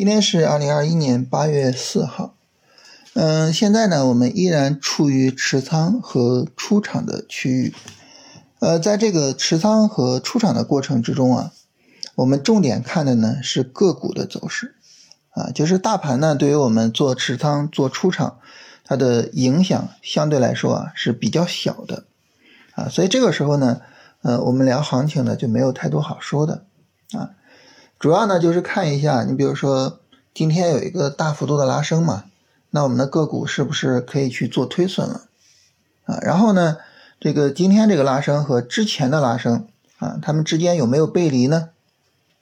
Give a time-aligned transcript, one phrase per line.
[0.00, 2.34] 今天是二零二一年八月四号，
[3.12, 7.74] 嗯，现在呢，我们依然处于持仓和出场的区域。
[8.60, 11.52] 呃，在这个持仓和出场的过程之中啊，
[12.14, 14.74] 我们重点看的呢是个股的走势
[15.32, 18.38] 啊，就是大盘呢对于我们做持仓做出场，
[18.82, 22.04] 它的影响相对来说啊是比较小的
[22.72, 23.82] 啊，所以这个时候呢，
[24.22, 26.64] 呃，我们聊行情呢就没有太多好说的
[27.12, 27.32] 啊。
[28.00, 30.00] 主要呢就是看一下，你比如说
[30.32, 32.24] 今天有一个大幅度的拉升嘛，
[32.70, 35.26] 那我们的个股是不是可以去做推损了
[36.06, 36.18] 啊？
[36.22, 36.78] 然后呢，
[37.20, 39.68] 这个今天这个拉升和之前的拉升
[39.98, 41.68] 啊，它们之间有没有背离呢？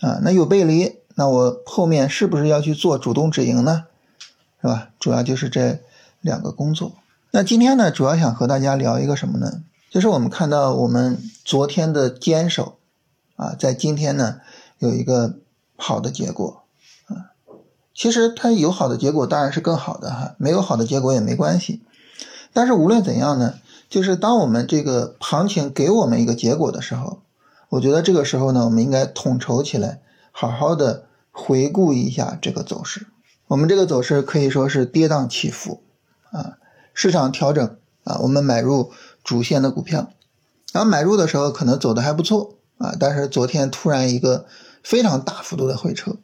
[0.00, 3.84] 啊，那有背离，那我后面是不是要去做主动止盈呢？
[4.62, 4.88] 是吧？
[4.98, 5.80] 主要就是这
[6.22, 6.94] 两个工作。
[7.30, 9.62] 那今天呢，主要想和大家聊一个什么呢？
[9.90, 12.78] 就是我们看到我们昨天的坚守
[13.36, 14.40] 啊，在今天呢
[14.78, 15.34] 有一个。
[15.84, 16.62] 好的结果，
[17.08, 17.34] 啊，
[17.92, 21.82] 其实它有好的结果当然是更好的哈，没有好的结果也没关系。
[22.52, 23.54] 但是无论怎样呢，
[23.90, 27.22] 就是当我们这个行情给我们一个结果的时候，
[27.68, 33.08] 我觉得这个时候呢，我们应该统筹起来，好好的回顾一下这个走势。
[33.48, 35.82] 我们这个走势可以说是跌宕起伏
[36.30, 36.58] 啊，
[36.94, 38.92] 市场调整啊，我们买入
[39.24, 40.12] 主线的股票，
[40.72, 44.46] 然后买入的时候可能走的还不错啊，但是昨天突然一个。
[44.82, 46.18] 非常大幅度的回撤，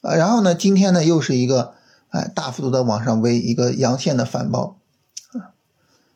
[0.00, 1.74] 啊，然后呢，今天呢又是一个
[2.08, 4.78] 哎大幅度的往上围一个阳线的反包，
[5.32, 5.52] 啊，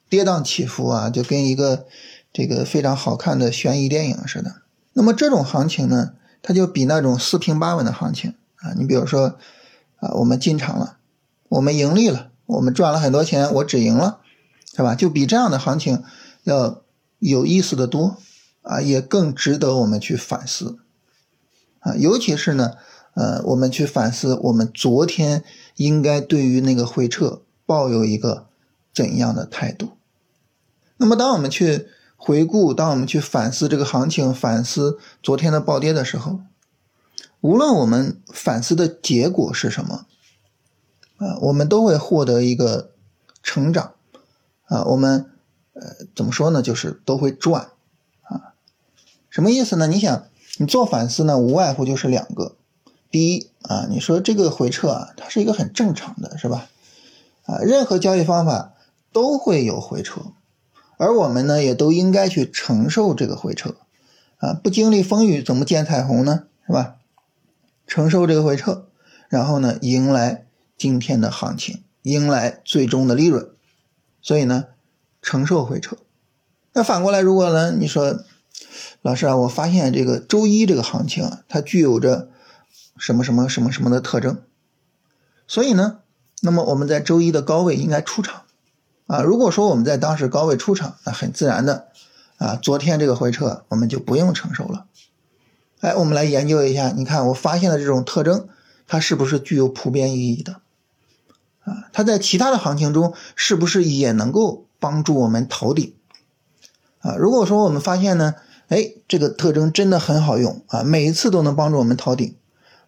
[0.09, 1.87] 跌宕起伏啊，就跟一个
[2.33, 4.63] 这个非常好看的悬疑电影似的。
[4.95, 9.37] 那么这种行情呢，它就比那种四平八稳的行情啊，你比如说
[9.97, 10.97] 啊，我们进场了，
[11.49, 14.21] 我们盈利了，我们赚了很多钱，我止盈了，
[14.75, 14.95] 是吧？
[14.95, 16.03] 就比这样的行情
[16.45, 16.83] 要
[17.19, 18.17] 有意思的多
[18.63, 20.79] 啊，也更值得我们去反思。
[21.81, 22.75] 啊，尤其是呢，
[23.15, 25.45] 呃，我们去反思，我们昨天
[25.77, 28.47] 应该对于那个回撤抱有一个
[28.93, 29.91] 怎样的态度？
[30.97, 36.41] 那么，当我们去回顾，当我们去反思这个行情，反思昨天的暴跌的时候，
[37.41, 40.07] 无论我们反思的结果是什么，
[41.19, 42.91] 啊，我们都会获得一个
[43.43, 43.95] 成长，
[44.65, 45.31] 啊，我们
[45.75, 45.83] 呃
[46.17, 46.61] 怎么说呢？
[46.61, 47.71] 就是都会赚，
[48.23, 48.55] 啊，
[49.31, 49.87] 什么意思呢？
[49.87, 50.25] 你想。
[50.61, 52.57] 你做反思呢，无外乎就是两个，
[53.13, 56.69] 第一啊，你说这个回撤啊，它是一个很正常的，是吧？
[57.47, 58.75] 啊，任何交易方法
[59.13, 60.21] 都会有回撤，
[60.97, 63.77] 而我们呢，也都应该去承受这个回撤，
[64.39, 66.47] 啊，不经历风雨怎么见彩虹呢？
[66.67, 66.97] 是吧？
[67.87, 68.87] 承受这个回撤，
[69.29, 70.45] 然后呢，迎来
[70.77, 73.49] 今天的行情，迎来最终的利润，
[74.21, 74.65] 所以呢，
[75.23, 75.97] 承受回撤。
[76.73, 78.19] 那反过来，如果呢，你说。
[79.03, 82.29] 老师啊，我发现这个周一这个行情啊，它具有着
[82.97, 84.43] 什么什么什么什么的特征，
[85.47, 86.01] 所以呢，
[86.41, 88.43] 那么我们在周一的高位应该出场
[89.07, 89.23] 啊。
[89.23, 91.89] 如果说我们在当时高位出场，那很自然的
[92.39, 94.87] 啊，昨天这个回撤我们就不用承受了。
[95.81, 98.49] 哎，我们来研究一下，你看我发现的这种特征，
[98.89, 100.61] 它是不是具有普遍意义的
[101.63, 101.89] 啊？
[101.93, 105.95] 它在其他的行情中是不是也能够帮助我们逃顶
[107.01, 107.15] 啊？
[107.17, 108.35] 如果说我们发现呢？
[108.69, 110.83] 哎，这个特征真的很好用啊！
[110.83, 112.37] 每一次都能帮助我们逃顶，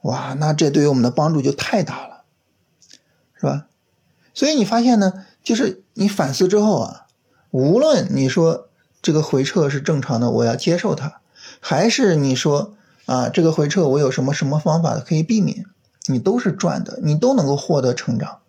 [0.03, 2.25] 哇，那这对于我们的帮助就太大了，
[3.35, 3.67] 是吧？
[4.35, 7.07] 所以你发现呢，就是你反思之后啊，
[7.51, 8.69] 无论你说
[9.01, 11.23] 这个回撤是正常的，我要接受它，
[11.61, 12.75] 还是你说
[13.07, 15.65] 啊，这个回撤我有什么什么方法可以避免，
[16.09, 18.41] 你都是赚的，你都能够获得成长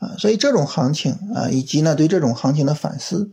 [0.00, 0.16] 啊！
[0.18, 3.30] 所以这种行情啊，以及呢对这种行情的反思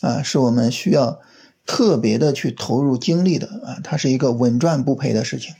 [0.00, 1.20] 啊，是我们需要。
[1.68, 5.52] 特别的去投入精力的啊，它是一个稳赚不赔的事情。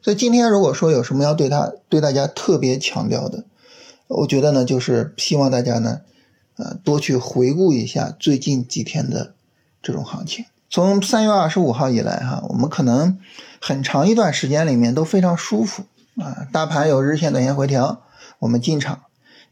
[0.00, 3.44] 所以今天如果说有什么要对他对大家特别强调的，
[4.06, 6.02] 我觉得呢，就是希望大家呢，
[6.56, 9.34] 呃，多去回顾一下最近几天的
[9.82, 10.44] 这种行情。
[10.70, 13.18] 从三月二十五号以来哈，我们可能
[13.60, 15.82] 很长一段时间里面都非常舒服
[16.22, 18.02] 啊，大盘有日线、短线回调，
[18.38, 19.00] 我们进场，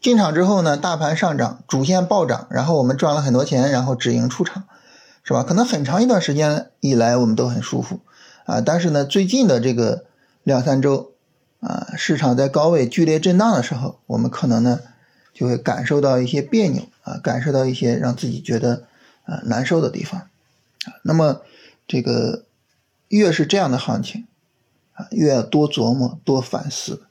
[0.06, 4.62] 进场之后呢，大盘上涨，主线暴涨，然后我们赚了很多钱，然后止盈出场。
[5.25, 5.43] 是吧？
[5.43, 7.99] 可能很长一段时间以来，我们都很舒服
[8.44, 8.61] 啊。
[8.61, 10.05] 但是呢，最近的这个
[10.44, 11.11] 两三周
[11.58, 14.79] 啊，市场在高位剧烈震荡的时候，我们可能呢
[15.35, 18.85] 就会感受到一些别扭啊，感受到一些让自己觉得
[19.25, 20.20] 啊难受的地方
[20.85, 20.94] 啊。
[21.03, 21.41] 那么
[21.88, 22.44] 这个
[23.08, 24.25] 越是这样的行情
[24.93, 27.03] 啊，越要多琢磨、多反思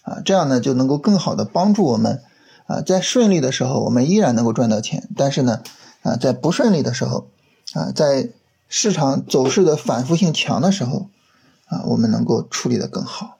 [0.00, 2.22] 啊，这样呢就能够更好的帮助我们
[2.70, 5.62] 啊，在顺利的时候我们依然能够赚到钱，但是呢
[6.02, 7.28] 啊，在不顺利的时候。
[7.72, 8.28] 啊，在
[8.68, 11.08] 市场走势的反复性强的时候，
[11.66, 13.38] 啊，我们能够处理的更好，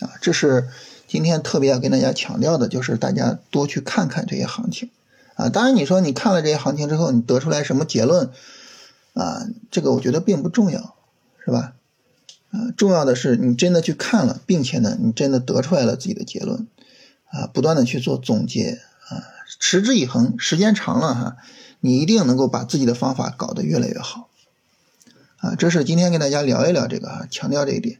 [0.00, 0.68] 啊，这是
[1.06, 4.90] 今天特别要跟大家强调的，就是大家多去看看这些行情
[5.36, 5.48] 啊。
[5.50, 8.30] 当然，你说你看了这些行情之后，你得出来什么结论
[9.12, 9.46] 啊？
[9.70, 10.96] 这个我觉得并不重要，
[11.44, 11.74] 是吧？
[12.50, 16.66] 啊，重要的是你真的去看了，并且呢，你真的得出来了自己的结论
[17.34, 19.20] 啊，不断的去做总结啊，
[19.60, 21.36] 持之以恒，时间长了哈，
[21.80, 24.28] 你一定能够把自己的方法搞得越来越好
[25.38, 25.54] 啊。
[25.56, 27.98] 这是今天跟大家聊一聊这个啊，强调这一点。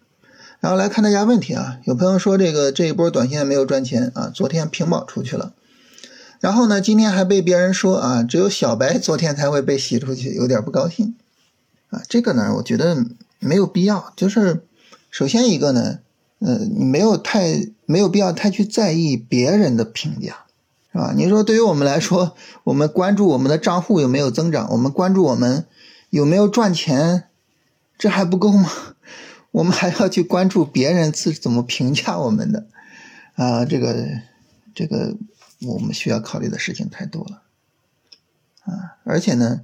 [0.60, 5.52] 然后来看大家问题啊，有朋友说这个这一波短线没有赚钱啊，昨天平保出去了，
[6.40, 11.16] 然后呢，今天还被别人说啊，只有小白昨天才会被洗出去，有点不高兴
[11.90, 12.02] 啊。
[12.08, 13.04] 这个呢，我觉得。
[13.40, 14.64] 没有必要，就是
[15.10, 15.98] 首先一个呢，
[16.44, 20.44] 呃，你没有太没有必要太去在意别人的评价，
[20.92, 21.14] 是吧？
[21.16, 25.64] 你说对于我们来说，我们关注我们的账户有没有增长，我们关注我们
[26.10, 27.24] 有没有赚钱，
[27.96, 28.70] 这还不够吗？
[29.52, 32.66] 我们还要去关注别人是怎么评价我们的，
[33.36, 34.06] 啊，这个
[34.74, 35.16] 这个
[35.62, 37.42] 我们需要考虑的事情太多了，
[38.64, 39.62] 啊，而且呢，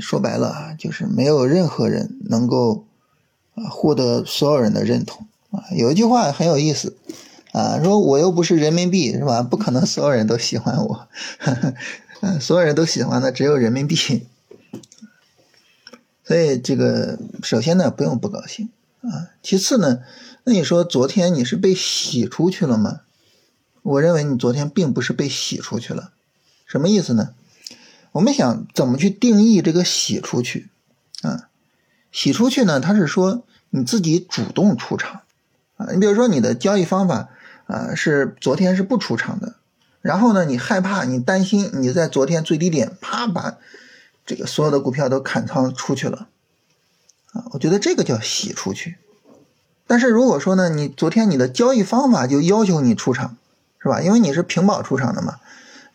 [0.00, 2.86] 说白了啊，就是没有任何人能够
[3.54, 3.68] 啊。
[3.68, 5.64] 获得所有人的认同啊！
[5.72, 6.96] 有一句话很有意思
[7.52, 9.42] 啊，说我又不是人民币，是吧？
[9.42, 11.08] 不可能所有人都喜欢我，
[12.20, 14.26] 嗯，所有人都喜欢的只有人民币。
[16.24, 18.68] 所以这个首先呢，不用不高兴
[19.00, 19.30] 啊。
[19.42, 20.00] 其次呢，
[20.44, 23.00] 那你说昨天你是被洗出去了吗？
[23.82, 26.12] 我认为你昨天并不是被洗出去了。
[26.66, 27.34] 什么意思呢？
[28.12, 30.68] 我们想怎么去定义这个洗出去
[31.22, 31.48] 啊？
[32.12, 32.78] 洗出去呢？
[32.80, 33.44] 他是说。
[33.70, 35.20] 你自己主动出场，
[35.78, 37.30] 啊，你比如说你的交易方法
[37.66, 39.54] 啊是昨天是不出场的，
[40.02, 43.56] 然后呢你害怕你担心你在昨天最低点啪把
[44.26, 46.28] 这个所有的股票都砍仓出去了，
[47.32, 48.98] 啊，我觉得这个叫洗出去。
[49.86, 53.36] 但是如果说呢你昨天你的交易方法就要求你出场，
[53.80, 54.02] 是吧？
[54.02, 55.36] 因为你是平保出场的嘛，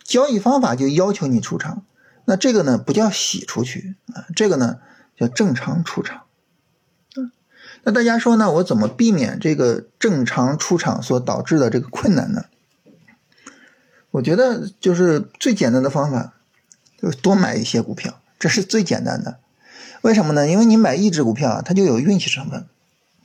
[0.03, 1.83] 交易方法就要求你出场，
[2.25, 4.79] 那这个呢不叫洗出去啊，这个呢
[5.15, 6.22] 叫正常出场。
[7.85, 8.49] 那大家说呢？
[8.49, 12.45] 我怎么避免这个正常出场所导致的这个困难呢？
[14.11, 16.33] 我觉得就是最简单的方法，
[17.01, 19.37] 就是多买一些股票，这是最简单的。
[20.01, 20.47] 为什么呢？
[20.47, 22.65] 因为你买一只股票啊，它就有运气成分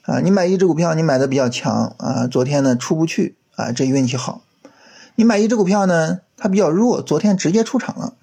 [0.02, 0.19] 啊。
[0.19, 4.43] 你买一只股票，你买的比较强啊，昨天呢出不去啊，这运气好。
[5.14, 8.14] 你买一只股票呢，它比较弱，昨天直接出场了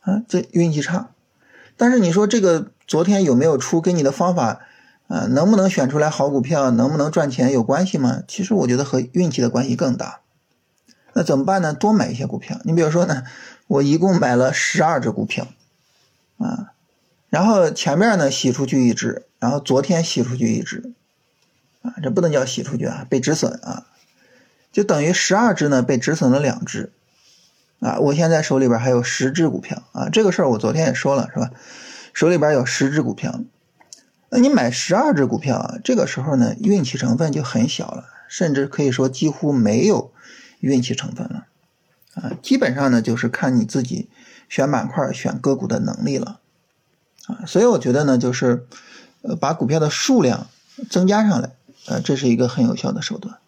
[0.00, 1.10] 啊，这运气差。
[1.76, 4.60] 但是你说这个昨天有没有出，跟你的方法。
[5.10, 8.22] 啊，能不能选出来好股票，能不能赚钱有关系吗？
[8.28, 10.20] 其实我觉得和运气的关系更大。
[11.14, 11.74] 那怎么办呢？
[11.74, 12.60] 多买一些股票。
[12.62, 13.24] 你比如说呢，
[13.66, 15.48] 我一共买了十二只股票，
[16.38, 16.70] 啊，
[17.28, 20.92] 然后前面呢洗出去一只，然后昨天洗出去一只，
[21.82, 23.88] 啊，这不能叫洗出去啊，被止损啊，
[24.70, 26.92] 就等于十二只呢被止损了两只，
[27.80, 31.50] 啊，我现在手里边还有十只股票啊，这个事儿我昨天也说了是吧？
[32.14, 33.40] 手里边有十只股票。
[34.32, 40.12] 那你买十二只股票，这个时候呢，运气成分就很小了，甚至可以说几乎没有
[40.60, 41.46] 运气成分了，
[42.14, 44.08] 啊，基本上呢就是看你自己
[44.48, 46.38] 选板块、选个股的能力了，
[47.26, 48.64] 啊，所以我觉得呢，就是
[49.22, 50.46] 呃把股票的数量
[50.88, 51.50] 增加上来，
[51.88, 53.38] 呃，这是一个很有效的手段。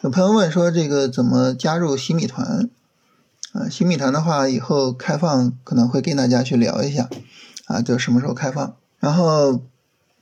[0.00, 2.70] 有朋友问说，这个怎么加入新米团？
[3.52, 7.10] 啊，新米团的话，以后开放可能会跟大家去聊一下，
[7.66, 9.60] 啊，就什么时候开放，然后。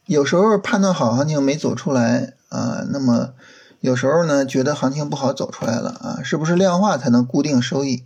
[0.07, 3.35] 有时候判断好行情没走出来啊，那么
[3.81, 8.05] 有时候呢觉得行情不好走出来了啊，是不是量化才能固定收益？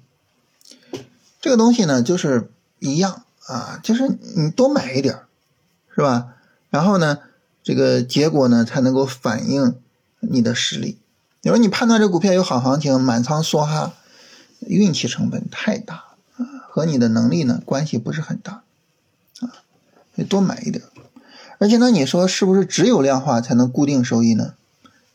[1.43, 5.21] 这个东西呢就是一样啊，就是你多买一点
[5.95, 6.29] 是吧？
[6.71, 7.19] 然后呢，
[7.63, 9.77] 这个结果呢才能够反映
[10.21, 10.97] 你的实力。
[11.43, 13.93] 你说你判断这股票有好行情，满仓梭哈，
[14.61, 16.05] 运气成本太大
[16.39, 18.63] 啊，和你的能力呢关系不是很大
[19.41, 19.53] 啊，
[20.15, 20.83] 你多买一点。
[21.61, 24.55] 而且呢，你说是不是只有量化才能固定收益呢？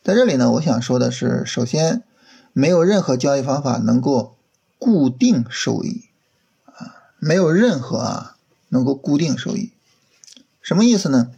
[0.03, 2.03] 在这里呢，我想说的是，首先，
[2.53, 4.35] 没有任何交易方法能够
[4.77, 6.03] 固定收益
[6.65, 8.37] 啊，没有任何啊
[8.69, 9.71] 能够固定收益。
[10.61, 11.31] 什么意思呢？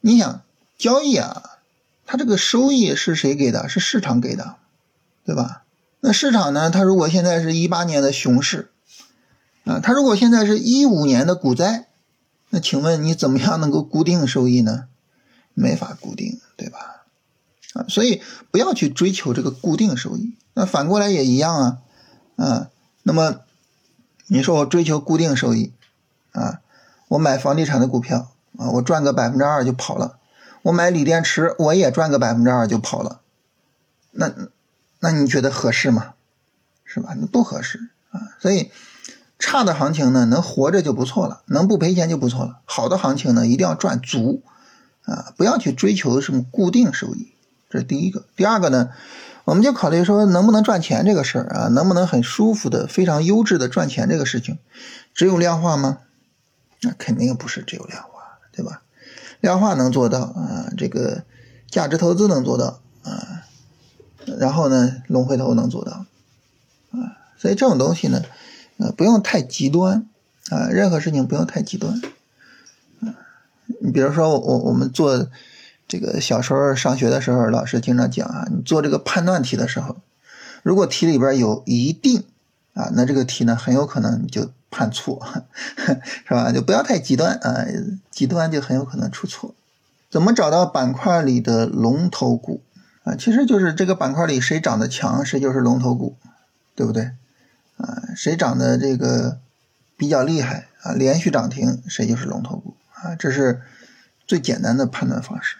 [0.00, 0.40] 你想
[0.78, 1.58] 交易啊，
[2.06, 3.68] 它这个收益是谁给的？
[3.68, 4.54] 是市场给的，
[5.26, 5.64] 对吧？
[6.00, 8.70] 那市场呢，它如果现在是一八年的熊市
[9.64, 11.87] 啊，它如果现在是一五年的股灾。
[12.50, 14.88] 那请问你怎么样能够固定收益呢？
[15.54, 17.04] 没法固定，对吧？
[17.74, 20.36] 啊，所以不要去追求这个固定收益。
[20.54, 21.78] 那反过来也一样啊，
[22.36, 22.70] 啊，
[23.02, 23.40] 那么
[24.28, 25.72] 你说我追求固定收益，
[26.32, 26.60] 啊，
[27.08, 30.18] 我买房地产的股票啊，我赚个百分之二就跑了，
[30.62, 33.20] 我买锂电池，我也赚个百分之二就跑了，
[34.12, 34.32] 那
[35.00, 36.14] 那你觉得合适吗？
[36.84, 37.14] 是吧？
[37.18, 38.34] 那不合适啊。
[38.40, 38.70] 所以
[39.38, 42.60] 差的行情呢，能活着就不错了，能不赔钱就不错了。
[42.64, 44.42] 好的行情呢，一定要赚足
[45.04, 47.32] 啊，不要去追求什么固定收益，
[47.70, 48.24] 这是第一个。
[48.36, 48.90] 第二个呢，
[49.44, 54.58] 我们就考虑说能不能赚钱这个事儿啊，能不能很舒服的、非常优质的赚钱这个事情，
[55.14, 55.98] 只有量化吗？
[56.82, 58.82] 那肯定不是只有量化，对吧？
[59.40, 61.22] 量化能做到啊，这个
[61.70, 63.44] 价值投资能做到啊，
[64.38, 66.06] 然后呢，龙回头能做到
[66.90, 68.22] 啊，所以这种东西呢，
[68.78, 70.06] 呃，不用太极端
[70.50, 72.00] 啊，任何事情不用太极端
[73.02, 73.14] 啊。
[73.80, 75.28] 你比如说，我我们做
[75.86, 79.96] 这个小时候上学的时候，老师经常讲啊，你做这个判断题的时候，
[80.62, 82.24] 如果题里边有一定
[82.74, 84.50] 啊，那这个题呢，很有可能你就。
[84.70, 85.26] 判错
[86.28, 86.52] 是吧？
[86.52, 87.64] 就不要太极端啊，
[88.10, 89.54] 极端就很有可能出错。
[90.10, 92.60] 怎么找到板块里的龙头股
[93.02, 93.16] 啊？
[93.16, 96.16] 其实就是这个板块里谁涨得强，谁就是龙头股，
[96.74, 97.12] 对不对？
[97.78, 99.40] 啊，谁涨的这个
[99.96, 103.62] 比较厉害啊，连续涨停，谁就是龙头股啊，这是
[104.26, 105.56] 最简单的判断方式。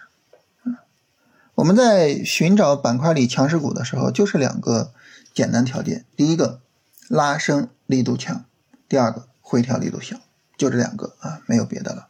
[1.55, 4.93] 我们在寻找板块里强势股的时候，就是两个
[5.33, 6.61] 简单条件：第一个，
[7.09, 8.45] 拉升力度强。
[8.87, 10.19] 第二个回调力度小，
[10.57, 12.07] 就这两个啊，没有别的了，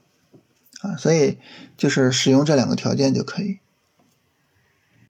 [0.81, 1.39] 啊，所以
[1.75, 3.59] 就是使用这两个条件就可以。